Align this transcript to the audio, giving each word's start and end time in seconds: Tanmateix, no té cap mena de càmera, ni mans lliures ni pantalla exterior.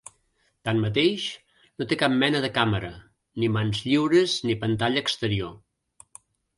Tanmateix, 0.69 1.25
no 1.81 1.87
té 1.91 1.99
cap 2.05 2.17
mena 2.25 2.43
de 2.47 2.51
càmera, 2.57 2.91
ni 3.43 3.53
mans 3.59 3.85
lliures 3.91 4.39
ni 4.51 4.61
pantalla 4.67 5.09
exterior. 5.09 5.59